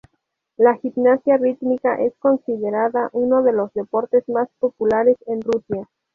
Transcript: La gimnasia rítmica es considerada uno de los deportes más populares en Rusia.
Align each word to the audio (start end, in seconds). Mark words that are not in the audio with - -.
La 0.57 0.77
gimnasia 0.79 1.37
rítmica 1.37 1.93
es 1.93 2.15
considerada 2.17 3.11
uno 3.13 3.43
de 3.43 3.51
los 3.53 3.71
deportes 3.75 4.27
más 4.29 4.49
populares 4.57 5.17
en 5.27 5.41
Rusia. 5.43 5.87